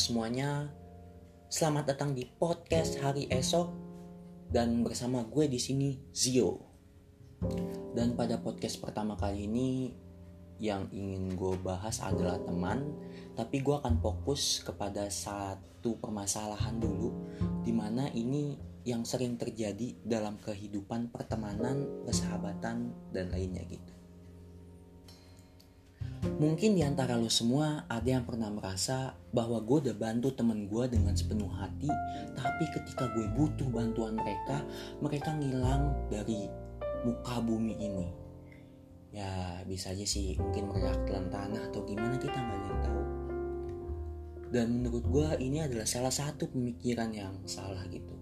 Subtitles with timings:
[0.00, 0.72] semuanya,
[1.52, 3.68] selamat datang di podcast hari esok
[4.48, 6.56] dan bersama gue di sini Zio.
[7.92, 9.92] Dan pada podcast pertama kali ini
[10.56, 12.96] yang ingin gue bahas adalah teman,
[13.36, 17.12] tapi gue akan fokus kepada satu permasalahan dulu,
[17.60, 18.56] di mana ini
[18.88, 23.99] yang sering terjadi dalam kehidupan pertemanan, persahabatan, dan lainnya gitu.
[26.40, 30.88] Mungkin di antara lo semua ada yang pernah merasa bahwa gue udah bantu temen gue
[30.88, 31.92] dengan sepenuh hati,
[32.32, 34.64] tapi ketika gue butuh bantuan mereka,
[35.04, 36.48] mereka ngilang dari
[37.04, 38.08] muka bumi ini.
[39.12, 43.02] Ya bisa aja sih mungkin mereka telan tanah atau gimana kita nggak yang tahu.
[44.48, 48.16] Dan menurut gue ini adalah salah satu pemikiran yang salah gitu.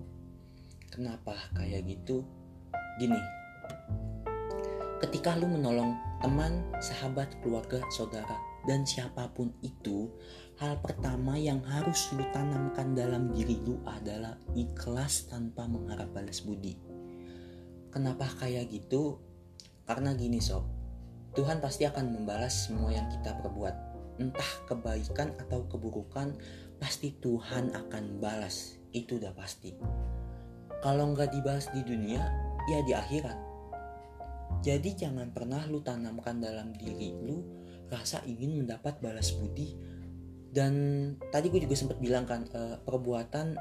[0.91, 2.27] Kenapa kayak gitu?
[2.99, 3.21] Gini,
[5.07, 8.35] ketika lu menolong teman, sahabat, keluarga, saudara,
[8.67, 10.11] dan siapa pun itu,
[10.59, 16.75] hal pertama yang harus lu tanamkan dalam diri lu adalah ikhlas tanpa mengharap balas budi.
[17.95, 19.23] Kenapa kayak gitu?
[19.87, 20.67] Karena gini sob,
[21.33, 23.75] Tuhan pasti akan membalas semua yang kita perbuat.
[24.19, 26.35] Entah kebaikan atau keburukan,
[26.83, 28.77] pasti Tuhan akan balas.
[28.91, 29.79] Itu udah pasti.
[30.83, 32.21] Kalau nggak dibalas di dunia,
[32.67, 33.48] ya di akhirat
[34.63, 37.43] jadi jangan pernah lu tanamkan dalam diri lu
[37.89, 39.73] rasa ingin mendapat balas budi
[40.49, 40.73] dan
[41.29, 43.57] tadi gue juga sempat bilang kan uh, perbuatan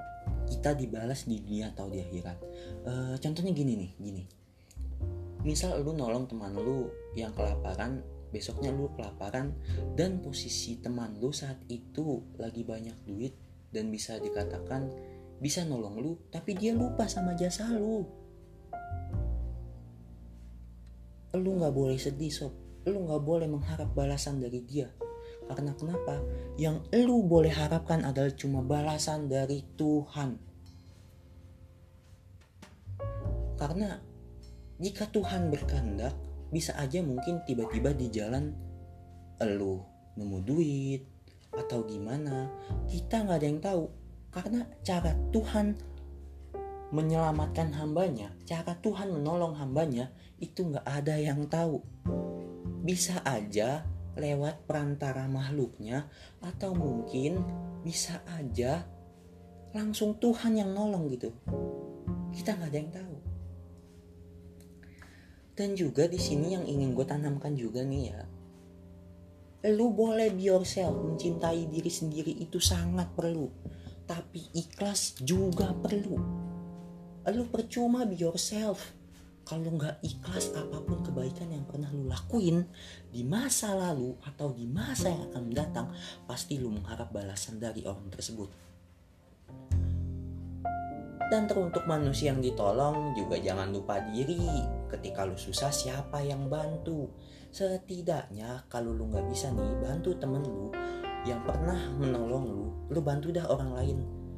[0.47, 2.37] kita dibalas di dunia atau di akhirat.
[2.87, 4.23] Uh, contohnya gini nih, gini.
[5.43, 7.99] Misal lu nolong teman lu yang kelaparan,
[8.31, 9.51] besoknya lu kelaparan
[9.99, 13.35] dan posisi teman lu saat itu lagi banyak duit
[13.71, 14.87] dan bisa dikatakan
[15.37, 18.07] bisa nolong lu, tapi dia lupa sama jasa lu
[21.35, 22.53] lu nggak boleh sedih sob.
[22.87, 24.87] Lu nggak boleh mengharap balasan dari dia.
[25.47, 26.19] Karena kenapa?
[26.59, 30.39] Yang lu boleh harapkan adalah cuma balasan dari Tuhan.
[33.57, 33.97] Karena
[34.77, 36.13] jika Tuhan berkehendak
[36.53, 38.53] bisa aja mungkin tiba-tiba di jalan
[39.43, 39.81] lu
[40.15, 41.01] nemu duit
[41.51, 42.47] atau gimana
[42.85, 43.83] kita nggak ada yang tahu.
[44.31, 45.73] Karena cara Tuhan
[46.87, 50.07] menyelamatkan hambanya, cara Tuhan menolong hambanya
[50.39, 51.83] itu nggak ada yang tahu.
[52.87, 53.83] Bisa aja
[54.15, 56.07] lewat perantara makhluknya
[56.39, 57.43] atau mungkin
[57.83, 58.87] bisa aja
[59.75, 61.35] langsung Tuhan yang nolong gitu.
[62.31, 63.15] Kita nggak ada yang tahu.
[65.57, 68.19] Dan juga di sini yang ingin gue tanamkan juga nih ya,
[69.73, 73.49] lu boleh be yourself, mencintai diri sendiri itu sangat perlu.
[74.05, 76.46] Tapi ikhlas juga perlu
[77.35, 78.95] lu percuma be yourself.
[79.47, 82.67] Kalau nggak ikhlas apa pun kebaikan yang pernah lu lakuin
[83.07, 85.87] di masa lalu atau di masa yang akan mendatang
[86.27, 88.51] pasti lu mengharap balasan dari orang tersebut.
[91.27, 94.39] Dan teruntuk manusia yang ditolong juga jangan lupa diri.
[94.87, 97.11] Ketika lu susah siapa yang bantu?
[97.51, 100.71] Setidaknya kalau lu nggak bisa nih bantu temen lu
[101.27, 103.97] yang pernah menolong lu lu bantu dah orang lain.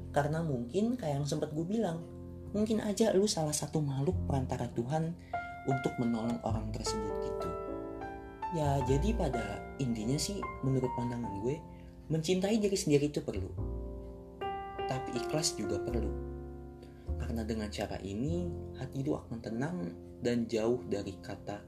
[0.09, 2.18] Karena mungkin kayak yang sempat gue bilang
[2.51, 5.13] mungkin aja lu salah satu makhluk perantara Tuhan
[5.69, 7.49] untuk menolong orang tersebut gitu.
[8.57, 11.61] Ya jadi pada intinya sih menurut pandangan gue
[12.09, 13.49] mencintai diri sendiri itu perlu.
[14.89, 16.09] Tapi ikhlas juga perlu.
[17.21, 18.49] Karena dengan cara ini
[18.81, 19.77] hati lu akan tenang
[20.25, 21.61] dan jauh dari kata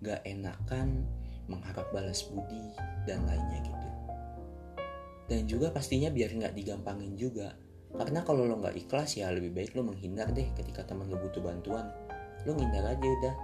[0.00, 1.04] gak enakan
[1.52, 2.72] mengharap balas budi
[3.04, 3.88] dan lainnya gitu.
[5.28, 7.52] Dan juga pastinya biar nggak digampangin juga
[7.92, 11.44] karena kalau lo nggak ikhlas ya lebih baik lo menghindar deh ketika teman lo butuh
[11.44, 11.92] bantuan.
[12.48, 13.34] Lo ngindar aja udah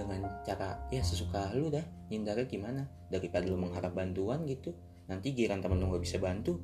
[0.00, 2.82] dengan cara ya sesuka lo dah ngindarnya gimana?
[3.12, 4.72] Daripada lo mengharap bantuan gitu
[5.10, 6.56] nanti giran teman lo nggak bisa bantu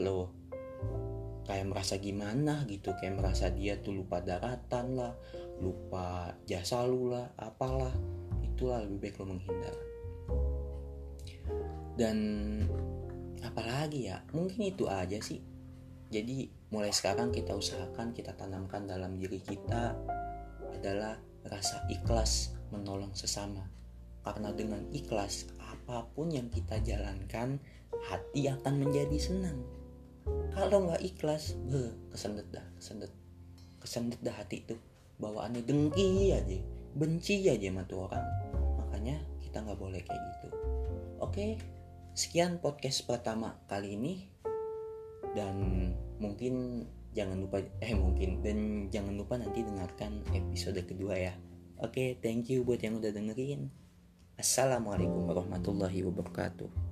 [0.00, 0.32] lo
[1.44, 5.12] kayak merasa gimana gitu kayak merasa dia tuh lupa daratan lah
[5.60, 7.92] lupa jasa lu lah apalah.
[8.40, 9.76] Itulah lebih baik lo menghindar.
[12.00, 12.16] Dan
[13.44, 15.59] apalagi ya mungkin itu aja sih
[16.10, 19.94] jadi mulai sekarang kita usahakan kita tanamkan dalam diri kita
[20.74, 21.14] adalah
[21.46, 23.62] rasa ikhlas menolong sesama.
[24.26, 27.62] Karena dengan ikhlas apa pun yang kita jalankan
[28.10, 29.62] hati akan menjadi senang.
[30.50, 33.14] Kalau nggak ikhlas, be, kesendet dah, kesendet.
[33.78, 34.76] Kesendet dah hati itu.
[35.22, 36.58] Bawaannya dengki aja,
[36.98, 38.26] benci aja sama tuh orang.
[38.82, 40.48] Makanya kita nggak boleh kayak gitu.
[41.22, 41.54] Oke,
[42.18, 44.39] sekian podcast pertama kali ini
[45.36, 45.54] dan
[46.18, 48.42] mungkin jangan lupa eh mungkin.
[48.42, 51.34] Dan jangan lupa nanti dengarkan episode kedua ya.
[51.80, 53.70] Oke okay, thank you buat yang udah dengerin.
[54.40, 56.89] Assalamualaikum warahmatullahi wabarakatuh